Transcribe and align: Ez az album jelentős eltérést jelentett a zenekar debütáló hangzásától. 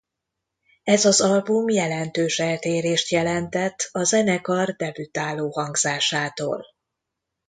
Ez 0.83 1.05
az 1.05 1.21
album 1.21 1.69
jelentős 1.69 2.39
eltérést 2.39 3.09
jelentett 3.09 3.89
a 3.91 4.03
zenekar 4.03 4.75
debütáló 4.75 5.49
hangzásától. 5.51 6.65